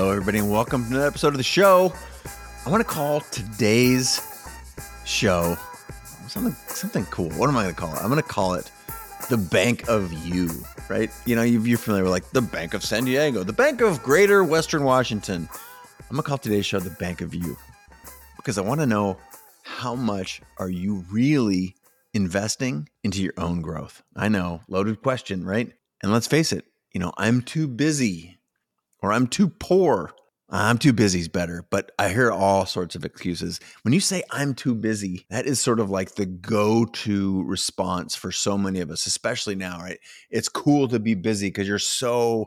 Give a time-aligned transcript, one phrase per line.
[0.00, 1.92] Hello, everybody, and welcome to another episode of the show.
[2.64, 4.18] I want to call today's
[5.04, 5.58] show
[6.26, 7.28] something something cool.
[7.32, 7.98] What am I going to call it?
[8.00, 8.72] I'm going to call it
[9.28, 10.48] the Bank of You.
[10.88, 11.10] Right?
[11.26, 14.42] You know, you're familiar with like the Bank of San Diego, the Bank of Greater
[14.42, 15.46] Western Washington.
[15.52, 17.54] I'm going to call today's show the Bank of You
[18.38, 19.18] because I want to know
[19.64, 21.76] how much are you really
[22.14, 24.02] investing into your own growth?
[24.16, 25.70] I know, loaded question, right?
[26.02, 28.39] And let's face it, you know, I'm too busy
[29.02, 30.12] or I'm too poor.
[30.52, 33.60] I'm too busy is better, but I hear all sorts of excuses.
[33.82, 38.16] When you say I'm too busy, that is sort of like the go to response
[38.16, 40.00] for so many of us, especially now, right?
[40.28, 42.46] It's cool to be busy because you're so,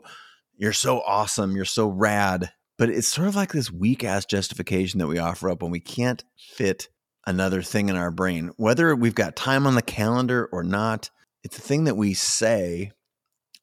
[0.56, 1.56] you're so awesome.
[1.56, 2.52] You're so rad.
[2.76, 5.80] But it's sort of like this weak ass justification that we offer up when we
[5.80, 6.88] can't fit
[7.26, 11.08] another thing in our brain, whether we've got time on the calendar or not.
[11.42, 12.92] It's a thing that we say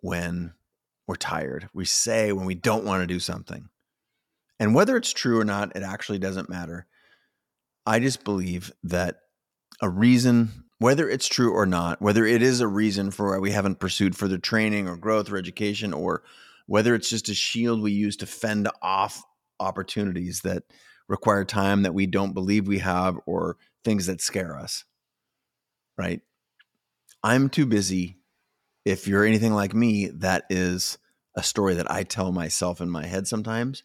[0.01, 0.53] when
[1.07, 1.69] we're tired.
[1.73, 3.69] We say when we don't want to do something.
[4.59, 6.85] And whether it's true or not, it actually doesn't matter.
[7.85, 9.17] I just believe that
[9.81, 13.51] a reason, whether it's true or not, whether it is a reason for why we
[13.51, 16.23] haven't pursued further training or growth or education, or
[16.67, 19.23] whether it's just a shield we use to fend off
[19.59, 20.63] opportunities that
[21.09, 24.85] require time that we don't believe we have or things that scare us,
[25.97, 26.21] right?
[27.23, 28.20] I'm too busy
[28.85, 30.97] if you're anything like me, that is
[31.35, 33.83] a story that I tell myself in my head sometimes.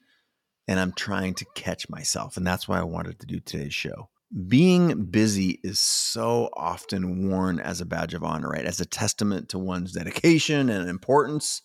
[0.69, 2.37] And I'm trying to catch myself.
[2.37, 4.09] And that's why I wanted to do today's show.
[4.49, 8.65] Being busy is so often worn as a badge of honor, right?
[8.65, 11.63] As a testament to one's dedication and importance.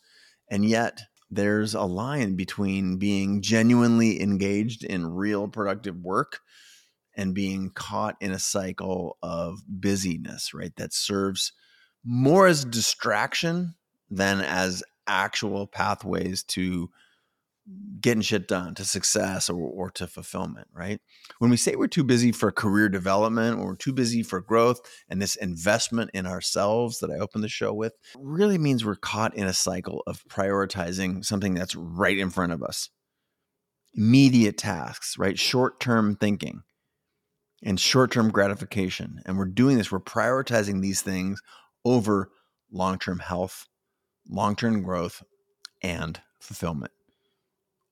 [0.52, 6.42] And yet, there's a line between being genuinely engaged in real productive work
[7.16, 10.76] and being caught in a cycle of busyness, right?
[10.76, 11.54] That serves
[12.04, 13.76] more as distraction
[14.10, 16.90] than as actual pathways to
[18.00, 21.00] getting shit done to success or, or to fulfillment, right?
[21.40, 24.82] When we say we're too busy for career development or we're too busy for growth
[25.10, 29.36] and this investment in ourselves that I opened the show with, really means we're caught
[29.36, 32.90] in a cycle of prioritizing something that's right in front of us.
[33.94, 35.38] Immediate tasks, right?
[35.38, 36.64] Short term thinking
[37.64, 39.22] and short term gratification.
[39.26, 41.42] And we're doing this, we're prioritizing these things
[41.86, 42.30] over
[42.72, 43.68] long term health,
[44.30, 45.24] long term growth,
[45.82, 46.92] and fulfillment,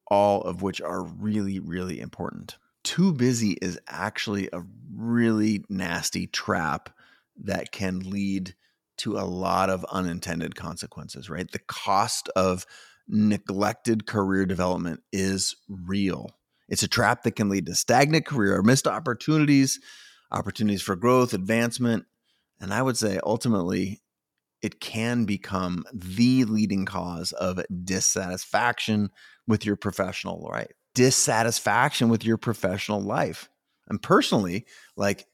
[0.08, 2.58] all of which are really, really important.
[2.84, 4.64] Too busy is actually a
[4.96, 6.90] really nasty trap
[7.44, 8.56] that can lead
[8.98, 11.50] to a lot of unintended consequences, right?
[11.50, 12.66] The cost of
[13.08, 16.32] neglected career development is real.
[16.68, 19.80] It's a trap that can lead to stagnant career, or missed opportunities,
[20.32, 22.06] opportunities for growth, advancement,
[22.60, 24.02] and I would say ultimately,
[24.62, 29.10] it can become the leading cause of dissatisfaction
[29.48, 33.50] with your professional life, dissatisfaction with your professional life.
[33.88, 34.66] And personally,
[34.98, 35.26] like,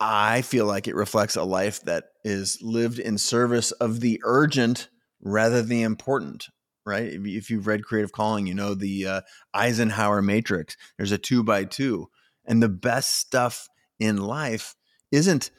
[0.00, 4.88] I feel like it reflects a life that is lived in service of the urgent
[5.20, 6.48] rather than the important,
[6.84, 7.12] right?
[7.12, 9.20] If you've read Creative Calling, you know the uh,
[9.52, 10.76] Eisenhower matrix.
[10.96, 12.08] There's a two by two.
[12.44, 14.74] And the best stuff in life
[15.10, 15.50] isn't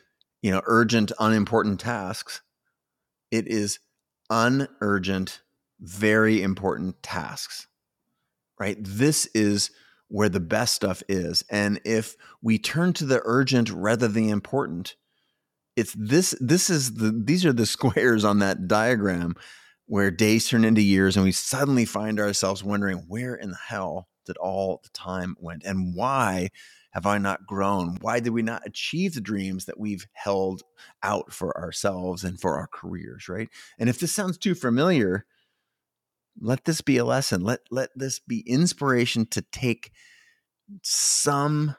[0.46, 2.44] you know, urgent, unimportant tasks.
[3.32, 3.80] It is
[4.30, 5.42] unurgent,
[5.80, 7.66] very important tasks,
[8.60, 8.78] right?
[8.80, 9.72] This is
[10.08, 11.44] where the best stuff is.
[11.50, 14.96] And if we turn to the urgent rather than the important,
[15.76, 19.34] it's this, this is the, these are the squares on that diagram
[19.88, 24.10] where days turn into years and we suddenly find ourselves wondering where in the hell
[24.28, 26.50] did all the time went and why
[26.96, 27.98] have I not grown?
[28.00, 30.64] Why did we not achieve the dreams that we've held
[31.04, 33.50] out for ourselves and for our careers, right?
[33.78, 35.26] And if this sounds too familiar,
[36.40, 37.44] let this be a lesson.
[37.44, 39.92] Let let this be inspiration to take
[40.84, 41.76] some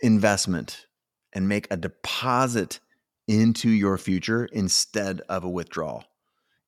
[0.00, 0.86] investment
[1.32, 2.78] and make a deposit
[3.26, 6.04] into your future instead of a withdrawal.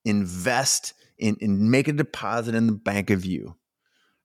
[0.04, 3.54] Invest in, in make a deposit in the bank of you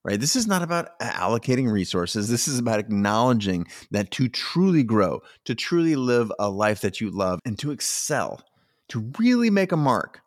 [0.06, 0.20] right?
[0.20, 2.28] This is not about allocating resources.
[2.28, 7.10] This is about acknowledging that to truly grow, to truly live a life that you
[7.10, 8.40] love, and to excel,
[8.88, 10.20] to really make a mark,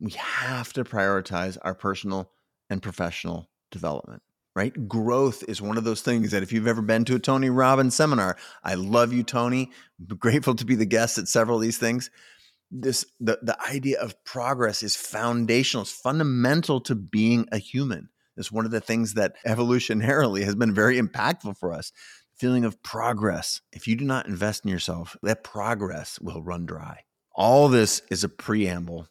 [0.00, 2.30] we have to prioritize our personal
[2.68, 4.22] and professional development.
[4.54, 4.88] Right?
[4.88, 7.94] Growth is one of those things that if you've ever been to a Tony Robbins
[7.94, 9.70] seminar, I love you, Tony.
[9.98, 12.10] I'm grateful to be the guest at several of these things
[12.70, 18.52] this the, the idea of progress is foundational it's fundamental to being a human it's
[18.52, 21.92] one of the things that evolutionarily has been very impactful for us.
[22.36, 23.60] Feeling of progress.
[23.72, 27.00] If you do not invest in yourself, that progress will run dry.
[27.34, 29.08] All this is a preamble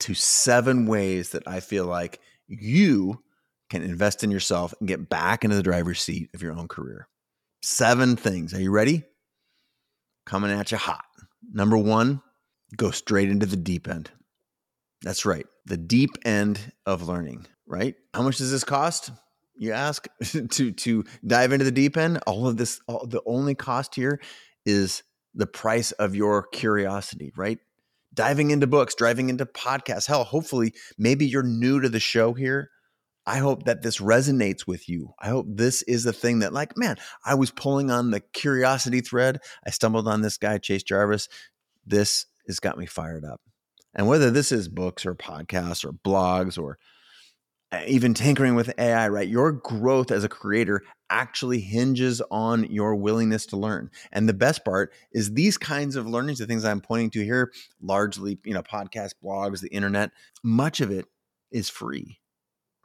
[0.00, 3.22] to seven ways that I feel like you
[3.70, 7.08] can invest in yourself and get back into the driver's seat of your own career.
[7.62, 8.54] Seven things.
[8.54, 9.04] Are you ready?
[10.26, 11.04] Coming at you hot.
[11.52, 12.22] Number one,
[12.76, 14.10] go straight into the deep end.
[15.02, 17.94] That's right, the deep end of learning, right?
[18.14, 19.10] How much does this cost?
[19.56, 20.08] You ask
[20.50, 22.18] to to dive into the deep end.
[22.26, 24.20] All of this, all, the only cost here
[24.64, 25.02] is
[25.34, 27.58] the price of your curiosity, right?
[28.14, 30.06] Diving into books, driving into podcasts.
[30.06, 32.70] Hell, hopefully, maybe you're new to the show here.
[33.26, 35.12] I hope that this resonates with you.
[35.20, 39.02] I hope this is a thing that, like, man, I was pulling on the curiosity
[39.02, 39.40] thread.
[39.66, 41.28] I stumbled on this guy, Chase Jarvis.
[41.86, 43.42] This has got me fired up.
[43.94, 46.78] And whether this is books or podcasts or blogs or
[47.86, 49.28] even tinkering with AI, right?
[49.28, 53.90] Your growth as a creator actually hinges on your willingness to learn.
[54.12, 57.52] And the best part is these kinds of learnings, the things I'm pointing to here,
[57.80, 60.10] largely, you know, podcasts, blogs, the internet,
[60.42, 61.06] much of it
[61.50, 62.18] is free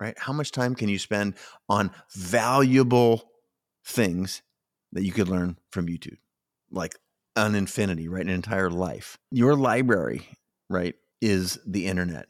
[0.03, 0.17] right?
[0.17, 1.35] How much time can you spend
[1.69, 3.23] on valuable
[3.85, 4.41] things
[4.91, 6.17] that you could learn from YouTube?
[6.71, 6.95] Like
[7.35, 8.21] an infinity, right?
[8.21, 9.17] An entire life.
[9.31, 10.27] Your library,
[10.69, 12.27] right, is the internet.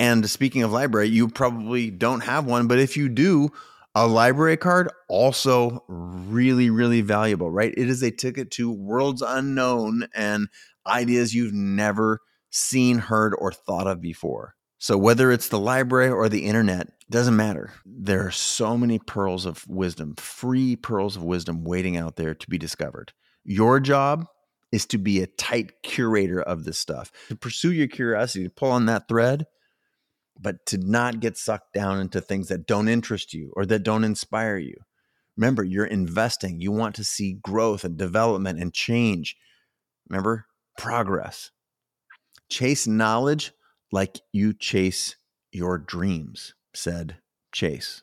[0.00, 3.50] And speaking of library, you probably don't have one, but if you do,
[3.94, 7.74] a library card also really, really valuable, right?
[7.76, 10.48] It is a ticket to worlds unknown and
[10.86, 14.54] ideas you've never seen, heard, or thought of before.
[14.78, 17.74] So whether it's the library or the internet, doesn't matter.
[17.84, 22.48] There are so many pearls of wisdom, free pearls of wisdom waiting out there to
[22.48, 23.12] be discovered.
[23.44, 24.24] Your job
[24.72, 28.70] is to be a tight curator of this stuff, to pursue your curiosity, to pull
[28.70, 29.44] on that thread,
[30.40, 34.04] but to not get sucked down into things that don't interest you or that don't
[34.04, 34.74] inspire you.
[35.36, 36.60] Remember, you're investing.
[36.60, 39.36] You want to see growth and development and change.
[40.08, 40.46] Remember,
[40.78, 41.50] progress.
[42.48, 43.52] Chase knowledge
[43.92, 45.16] like you chase
[45.52, 47.16] your dreams said
[47.52, 48.02] Chase.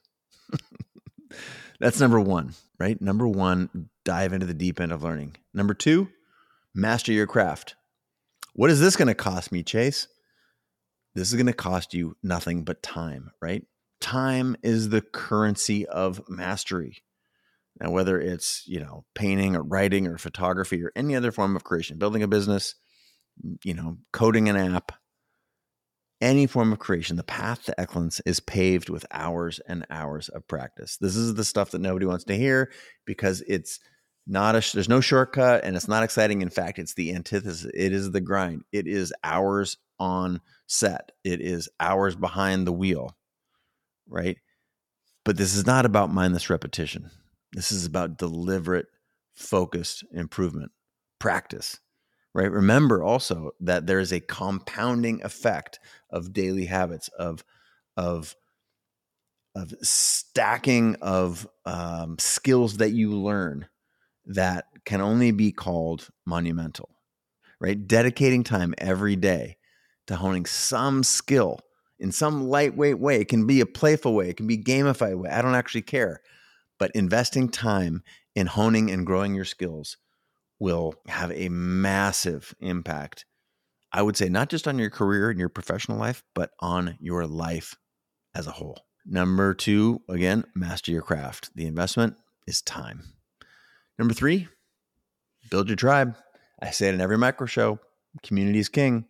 [1.80, 3.02] That's number one, right?
[3.02, 5.36] Number one, dive into the deep end of learning.
[5.54, 6.10] Number two,
[6.74, 7.76] master your craft.
[8.54, 10.08] What is this going to cost me, Chase?
[11.18, 13.64] This is going to cost you nothing but time, right?
[14.00, 17.04] Time is the currency of mastery.
[17.82, 21.64] Now, whether it's, you know, painting or writing or photography or any other form of
[21.64, 22.76] creation, building a business,
[23.64, 24.92] you know, coding an app,
[26.22, 30.48] any form of creation, the path to excellence is paved with hours and hours of
[30.48, 30.98] practice.
[30.98, 32.72] This is the stuff that nobody wants to hear
[33.06, 33.80] because it's
[34.28, 36.44] not a there's no shortcut and it's not exciting.
[36.44, 37.72] In fact, it's the antithesis.
[37.74, 38.66] It is the grind.
[38.72, 41.12] It is hours on set.
[41.24, 43.16] It is hours behind the wheel.
[44.08, 44.38] Right?
[45.26, 47.12] But this is not about mindless repetition.
[47.52, 48.88] This is about deliberate,
[49.34, 50.72] focused improvement,
[51.20, 51.80] practice
[52.38, 52.52] right?
[52.52, 55.80] Remember also that there is a compounding effect
[56.12, 57.44] of daily habits of
[57.98, 58.36] of
[59.56, 63.68] of stacking of um, skills that you learn
[64.28, 66.90] that can only be called monumental,
[67.60, 67.88] right?
[67.88, 69.58] Dedicating time every day
[70.08, 71.60] to honing some skill
[72.00, 73.20] in some lightweight way.
[73.22, 75.30] It can be a playful way, it can be gamified way.
[75.30, 76.22] I don't actually care.
[76.80, 78.04] But investing time
[78.36, 79.98] in honing and growing your skills
[80.60, 83.26] will have a massive impact.
[83.92, 87.26] I would say not just on your career and your professional life, but on your
[87.26, 87.76] life
[88.36, 88.80] as a whole.
[89.06, 91.50] Number two, again, master your craft.
[91.56, 93.04] The investment is time.
[93.98, 94.48] Number three,
[95.50, 96.16] build your tribe.
[96.62, 97.80] I say it in every micro show
[98.24, 99.06] community is king.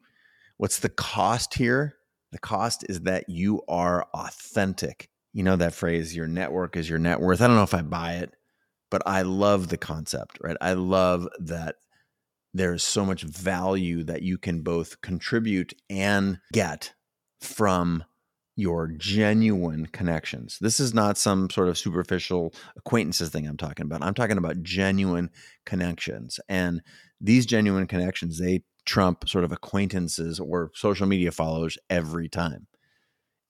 [0.57, 1.95] What's the cost here?
[2.31, 5.09] The cost is that you are authentic.
[5.33, 7.41] You know that phrase, your network is your net worth.
[7.41, 8.33] I don't know if I buy it
[8.89, 10.57] but I love the concept, right?
[10.61, 11.75] I love that
[12.53, 16.93] there's so much value that you can both contribute and get
[17.41, 18.03] from
[18.55, 20.57] your genuine connections.
[20.59, 24.01] This is not some sort of superficial acquaintances thing I'm talking about.
[24.01, 25.29] I'm talking about genuine
[25.65, 26.39] connections.
[26.49, 26.81] And
[27.21, 32.67] these genuine connections, they trump sort of acquaintances or social media followers every time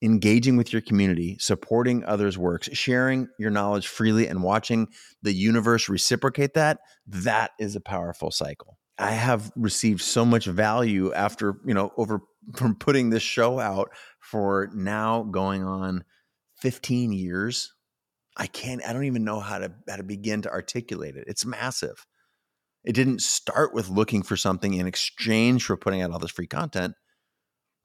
[0.01, 4.87] engaging with your community, supporting others' works, sharing your knowledge freely, and watching
[5.21, 8.77] the universe reciprocate that, that is a powerful cycle.
[8.99, 12.21] I have received so much value after, you know, over
[12.55, 13.89] from putting this show out
[14.19, 16.03] for now going on
[16.61, 17.73] 15 years.
[18.37, 21.25] I can't, I don't even know how to how to begin to articulate it.
[21.27, 22.05] It's massive.
[22.87, 26.47] It didn't start with looking for something in exchange for putting out all this free
[26.47, 26.95] content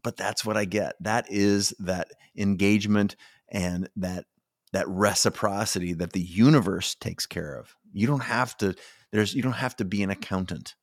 [0.02, 0.94] but that's what I get.
[1.00, 3.16] That is that engagement
[3.50, 4.26] and that
[4.73, 7.76] that reciprocity that the universe takes care of.
[7.92, 8.75] You don't have to
[9.12, 10.75] there's you don't have to be an accountant,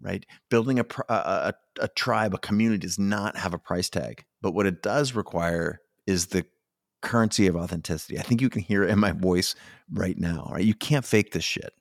[0.00, 0.24] right?
[0.50, 4.66] Building a a, a tribe, a community does not have a price tag, but what
[4.66, 6.44] it does require is the
[7.00, 8.18] currency of authenticity.
[8.18, 9.54] I think you can hear it in my voice
[9.90, 10.50] right now.
[10.52, 10.64] Right?
[10.64, 11.72] You can't fake this shit.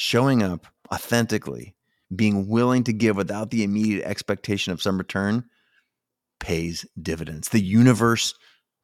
[0.00, 0.64] Showing up
[0.94, 1.74] authentically,
[2.14, 5.46] being willing to give without the immediate expectation of some return
[6.38, 7.48] pays dividends.
[7.48, 8.32] The universe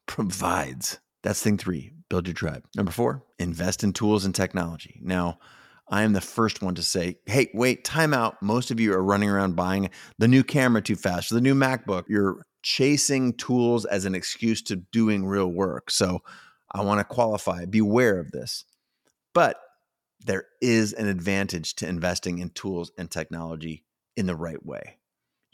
[0.07, 0.99] provides.
[1.23, 2.65] That's thing three build your tribe.
[2.75, 4.99] Number four, invest in tools and technology.
[5.01, 5.39] Now,
[5.87, 8.41] I am the first one to say, hey, wait, time out.
[8.41, 11.55] Most of you are running around buying the new camera too fast, or the new
[11.55, 12.03] MacBook.
[12.09, 15.91] You're chasing tools as an excuse to doing real work.
[15.91, 16.19] So
[16.73, 18.65] I want to qualify, beware of this.
[19.33, 19.55] But
[20.21, 23.83] there is an advantage to investing in tools and technology
[24.15, 24.97] in the right way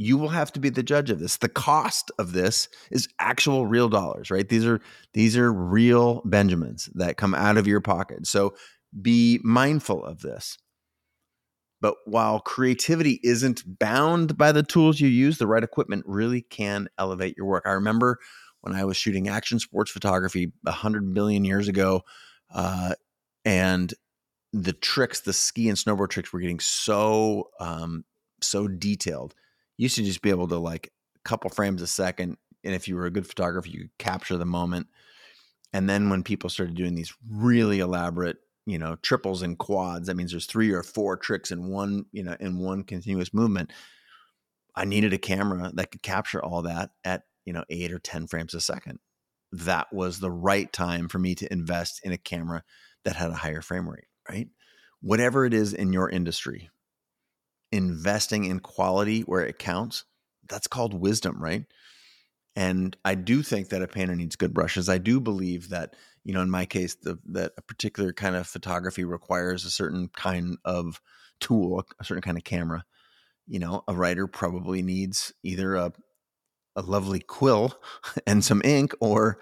[0.02, 1.38] you will have to be the judge of this.
[1.38, 4.50] The cost of this is actual real dollars, right?
[4.50, 4.82] These are
[5.14, 8.26] these are real Benjamins that come out of your pocket.
[8.26, 8.56] So
[9.00, 10.58] be mindful of this.
[11.82, 16.88] But while creativity isn't bound by the tools you use, the right equipment really can
[16.98, 17.64] elevate your work.
[17.68, 18.18] I remember
[18.62, 22.02] when I was shooting action sports photography a hundred million years ago,
[22.54, 22.96] uh,
[23.46, 23.94] and
[24.54, 28.04] the tricks, the ski and snowboard tricks, were getting so um,
[28.42, 29.36] so detailed.
[29.78, 32.96] Used to just be able to like a couple frames a second and if you
[32.96, 34.88] were a good photographer you could capture the moment.
[35.74, 40.16] And then when people started doing these really elaborate you know triples and quads that
[40.16, 43.72] means there's three or four tricks in one you know in one continuous movement
[44.76, 48.28] i needed a camera that could capture all that at you know 8 or 10
[48.28, 49.00] frames a second.
[49.52, 52.64] That was the right time for me to invest in a camera
[53.04, 54.48] that had a higher frame rate right
[55.02, 56.70] whatever it is in your industry
[57.72, 60.06] investing in quality where it counts,
[60.48, 61.66] that's called wisdom, right?
[62.56, 64.90] And I do think that a painter needs good brushes.
[64.90, 65.96] I do believe that,
[66.26, 70.10] you know, in my case, the, that a particular kind of photography requires a certain
[70.10, 71.00] kind of
[71.40, 72.84] tool, a certain kind of camera.
[73.48, 75.94] You know, a writer probably needs either a
[76.78, 77.74] a lovely quill
[78.28, 79.40] and some ink, or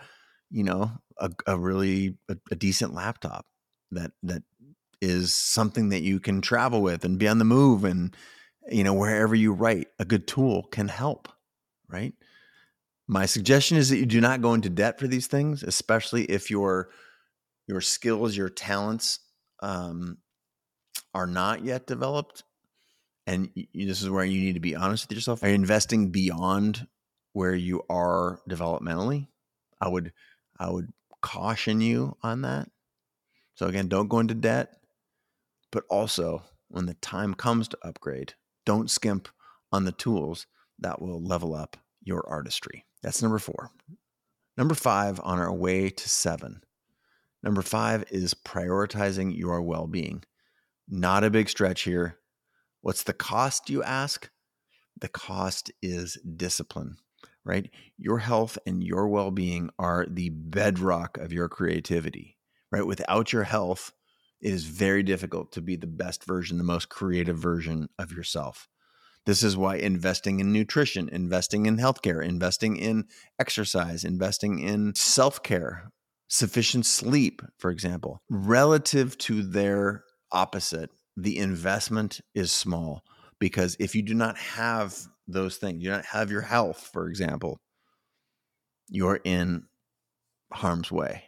[0.49, 3.45] you know, a, a really a, a decent laptop
[3.91, 4.43] that that
[5.01, 8.15] is something that you can travel with and be on the move and
[8.69, 11.29] you know wherever you write a good tool can help
[11.87, 12.13] right?
[13.07, 16.51] My suggestion is that you do not go into debt for these things especially if
[16.51, 16.89] your
[17.67, 19.19] your skills your talents
[19.61, 20.17] um,
[21.13, 22.43] are not yet developed.
[23.27, 25.43] And you, this is where you need to be honest with yourself.
[25.43, 26.87] Are you investing beyond
[27.33, 29.27] where you are developmentally?
[29.81, 30.11] I would
[30.59, 30.91] i would
[31.21, 32.69] caution you on that.
[33.55, 34.78] So again don't go into debt
[35.71, 38.33] but also when the time comes to upgrade,
[38.65, 39.27] don't skimp
[39.71, 40.47] on the tools
[40.79, 42.85] that will level up your artistry.
[43.01, 43.71] That's number four.
[44.57, 46.61] Number five on our way to seven.
[47.41, 50.23] Number five is prioritizing your well being.
[50.87, 52.17] Not a big stretch here.
[52.81, 54.29] What's the cost, you ask?
[54.99, 56.97] The cost is discipline,
[57.45, 57.69] right?
[57.97, 62.37] Your health and your well being are the bedrock of your creativity,
[62.71, 62.85] right?
[62.85, 63.93] Without your health,
[64.41, 68.67] it is very difficult to be the best version, the most creative version of yourself.
[69.25, 73.05] This is why investing in nutrition, investing in healthcare, investing in
[73.37, 75.91] exercise, investing in self care,
[76.29, 83.03] sufficient sleep, for example, relative to their opposite, the investment is small.
[83.39, 87.07] Because if you do not have those things, you do not have your health, for
[87.07, 87.59] example,
[88.89, 89.63] you're in
[90.51, 91.23] harm's way,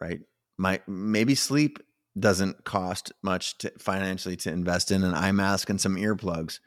[0.00, 0.20] right?
[0.58, 1.78] my maybe sleep
[2.18, 6.60] doesn't cost much to, financially to invest in an eye mask and some earplugs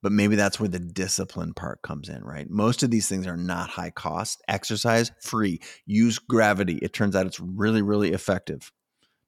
[0.00, 2.48] but maybe that's where the discipline part comes in right?
[2.48, 4.40] Most of these things are not high cost.
[4.46, 5.60] Exercise free.
[5.86, 6.78] Use gravity.
[6.80, 8.70] It turns out it's really really effective.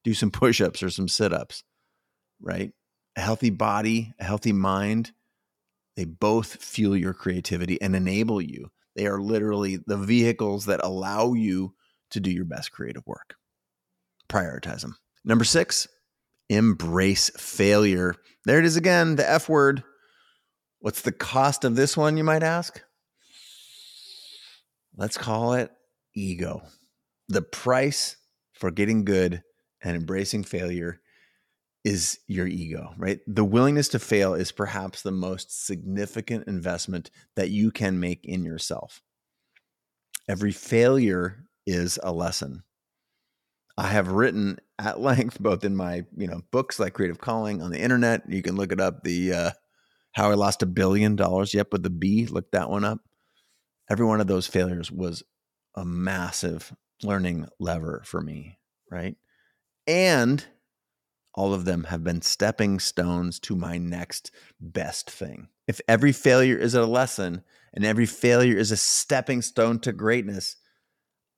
[0.05, 1.65] Do some push-ups or some sit-ups
[2.41, 2.73] right?
[3.17, 5.13] A healthy body a healthy mind
[5.97, 8.71] they both fuel your creativity and enable you.
[8.97, 11.75] They are literally the vehicles that allow you
[12.11, 13.35] to do your best creative work.
[14.29, 14.97] Prioritize them.
[15.25, 15.87] Number six,
[16.49, 18.15] embrace failure.
[18.45, 19.83] There it is again, the F word.
[20.81, 22.83] What's the cost of this one, you might ask?
[24.97, 25.71] Let's call it
[26.15, 26.63] ego.
[27.29, 28.17] The price
[28.55, 29.43] for getting good
[29.83, 31.01] and embracing failure
[31.85, 33.21] is your ego, right?
[33.27, 38.45] The willingness to fail is perhaps the most significant investment that you can make in
[38.45, 39.01] yourself.
[40.29, 42.65] Every failure is a lesson.
[43.81, 47.71] I have written at length, both in my you know books like Creative Calling on
[47.71, 48.29] the internet.
[48.29, 49.05] You can look it up.
[49.05, 49.51] The uh,
[50.13, 51.55] How I Lost a Billion Dollars.
[51.55, 52.27] Yep, with the B.
[52.27, 52.99] Look that one up.
[53.91, 55.23] Every one of those failures was
[55.75, 58.59] a massive learning lever for me,
[58.91, 59.17] right?
[59.87, 60.45] And
[61.35, 65.49] all of them have been stepping stones to my next best thing.
[65.67, 70.57] If every failure is a lesson and every failure is a stepping stone to greatness,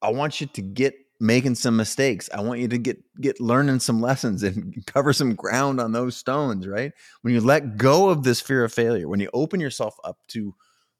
[0.02, 2.28] I want you to get making some mistakes.
[2.34, 6.16] I want you to get get learning some lessons and cover some ground on those
[6.16, 6.92] stones, right?
[7.22, 10.54] When you let go of this fear of failure, when you open yourself up to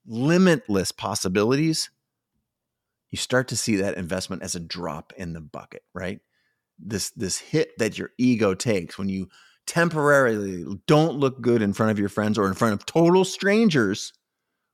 [0.07, 1.91] limitless possibilities,
[3.11, 6.21] you start to see that investment as a drop in the bucket, right?
[6.79, 9.29] This this hit that your ego takes when you
[9.67, 14.12] temporarily don't look good in front of your friends or in front of total strangers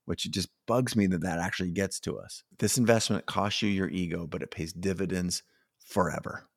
[0.08, 2.42] which just bugs me that that actually gets to us.
[2.58, 5.42] This investment costs you your ego, but it pays dividends
[5.84, 6.48] forever.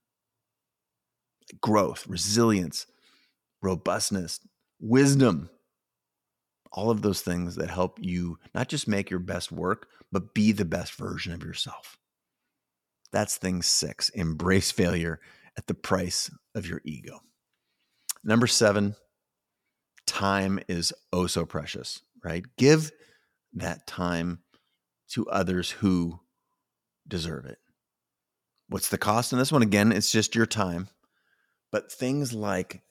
[1.59, 2.87] Growth, resilience,
[3.61, 4.39] robustness,
[4.79, 5.49] wisdom,
[6.71, 10.53] all of those things that help you not just make your best work, but be
[10.53, 11.97] the best version of yourself.
[13.11, 15.19] That's thing six embrace failure
[15.57, 17.19] at the price of your ego.
[18.23, 18.95] Number seven,
[20.07, 22.45] time is oh so precious, right?
[22.57, 22.89] Give
[23.53, 24.39] that time
[25.09, 26.19] to others who
[27.07, 27.57] deserve it.
[28.69, 29.61] What's the cost in this one?
[29.61, 30.87] Again, it's just your time.
[31.71, 32.81] But things like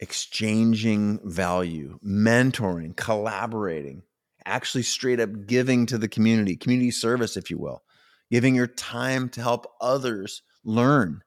[0.00, 4.02] exchanging value, mentoring, collaborating,
[4.44, 7.82] actually straight up giving to the community, community service, if you will,
[8.30, 11.22] giving your time to help others learn.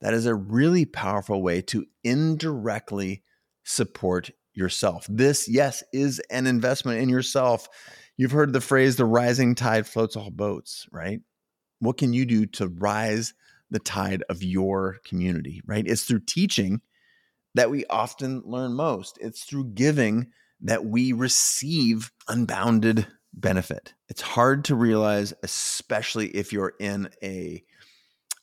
[0.00, 3.22] That is a really powerful way to indirectly
[3.64, 5.06] support yourself.
[5.08, 7.68] This, yes, is an investment in yourself.
[8.16, 11.20] You've heard the phrase, the rising tide floats all boats, right?
[11.80, 13.34] What can you do to rise
[13.70, 15.86] the tide of your community, right?
[15.86, 16.80] It's through teaching
[17.54, 20.28] that we often learn most, it's through giving
[20.60, 23.94] that we receive unbounded benefit.
[24.08, 27.62] It's hard to realize, especially if you're in a,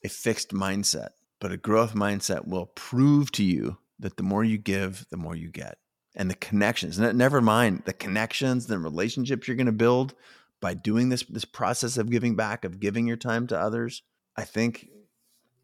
[0.04, 4.58] a fixed mindset, but a growth mindset will prove to you that the more you
[4.58, 5.78] give, the more you get
[6.16, 7.00] and the connections.
[7.00, 10.14] Never mind the connections, the relationships you're going to build
[10.60, 14.04] by doing this this process of giving back, of giving your time to others.
[14.36, 14.88] I think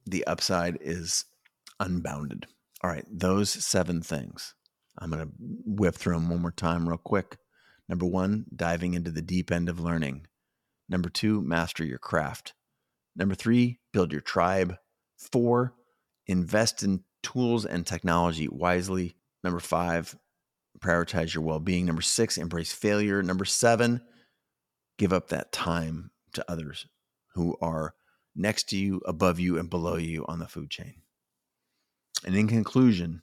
[0.06, 1.26] the upside is
[1.80, 2.48] unbounded.
[2.84, 4.54] All right, those seven things.
[5.00, 7.38] I'm going to whip through them one more time, real quick.
[7.88, 10.28] Number one, diving into the deep end of learning.
[10.90, 12.54] Number two, master your craft.
[13.16, 14.78] Number three, build your tribe.
[15.18, 15.74] Four,
[16.28, 19.16] invest in tools and technology wisely.
[19.44, 20.16] Number five,
[20.80, 21.86] prioritize your well being.
[21.86, 23.22] Number six, embrace failure.
[23.24, 24.02] Number seven,
[24.98, 26.88] give up that time to others
[27.34, 27.94] who are
[28.36, 30.96] next to you, above you, and below you on the food chain.
[32.26, 33.22] And in conclusion,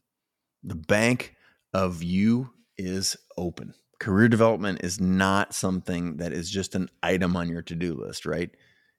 [0.63, 1.35] the bank
[1.73, 3.75] of you is open.
[4.01, 8.27] Career development is not something that is just an item on your to do list,
[8.27, 8.51] right?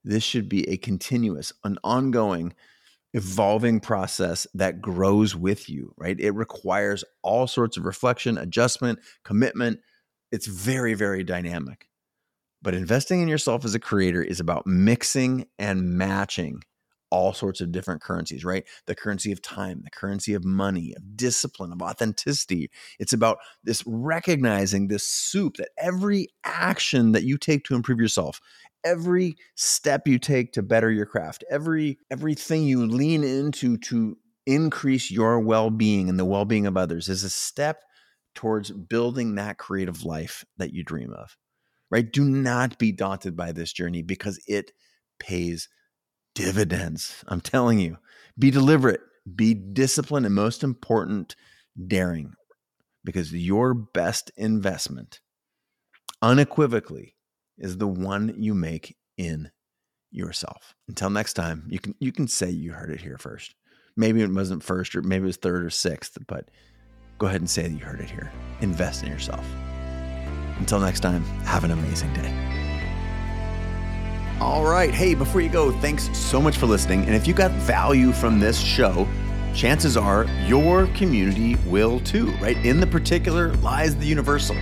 [0.03, 2.53] This should be a continuous, an ongoing
[3.15, 6.19] evolving process that grows with you, right?
[6.19, 9.79] It requires all sorts of reflection, adjustment, commitment.
[10.33, 11.87] It's very, very dynamic.
[12.61, 16.61] But investing in yourself as a creator is about mixing and matching
[17.09, 18.65] all sorts of different currencies, right?
[18.85, 22.69] The currency of time, the currency of money, of discipline, of authenticity.
[22.99, 28.41] It's about this recognizing this soup that every action that you take to improve yourself,
[28.85, 35.09] every step you take to better your craft, every everything you lean into to increase
[35.11, 37.81] your well-being and the well-being of others is a step
[38.35, 41.35] towards building that creative life that you dream of.
[41.89, 42.11] Right?
[42.11, 44.71] Do not be daunted by this journey because it
[45.19, 45.67] pays
[46.33, 47.23] dividends.
[47.27, 47.97] I'm telling you.
[48.37, 49.01] Be deliberate,
[49.33, 51.35] be disciplined, and most important,
[51.87, 52.33] daring
[53.03, 55.21] because your best investment
[56.21, 57.15] unequivocally
[57.57, 59.51] is the one you make in
[60.11, 60.75] yourself.
[60.87, 63.55] Until next time, you can you can say you heard it here first.
[63.97, 66.49] Maybe it wasn't first or maybe it was third or sixth, but
[67.17, 68.31] go ahead and say that you heard it here.
[68.61, 69.45] Invest in yourself.
[70.59, 72.55] Until next time, have an amazing day.
[74.41, 74.93] All right.
[74.93, 77.05] Hey, before you go, thanks so much for listening.
[77.05, 79.07] And if you got value from this show,
[79.53, 82.57] chances are your community will too, right?
[82.65, 84.57] In the particular lies the universal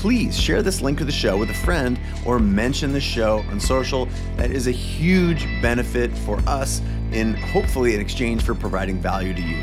[0.00, 3.60] please share this link to the show with a friend or mention the show on
[3.60, 4.08] social.
[4.36, 6.80] That is a huge benefit for us
[7.12, 9.62] in hopefully in exchange for providing value to you.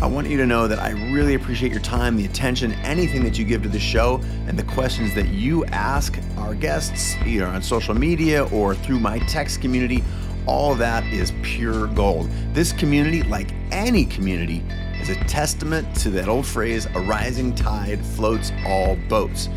[0.00, 3.38] I want you to know that I really appreciate your time, the attention, anything that
[3.38, 7.62] you give to the show, and the questions that you ask our guests, either on
[7.62, 10.02] social media or through my text community.
[10.46, 12.30] All that is pure gold.
[12.54, 14.64] This community, like any community,
[15.00, 19.48] is a testament to that old phrase, a rising tide floats all boats.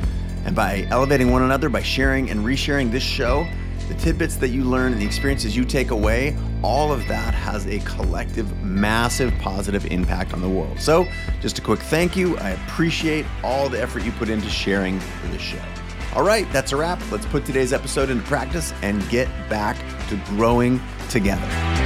[0.46, 3.48] And by elevating one another, by sharing and resharing this show,
[3.88, 7.68] the tidbits that you learn and the experiences you take away, all of that has
[7.68, 10.80] a collective, massive positive impact on the world.
[10.80, 11.08] So,
[11.42, 12.38] just a quick thank you.
[12.38, 15.00] I appreciate all the effort you put into sharing
[15.32, 15.62] this show.
[16.16, 17.02] All right, that's a wrap.
[17.12, 19.78] Let's put today's episode into practice and get back
[20.10, 20.80] to growing
[21.10, 21.83] together.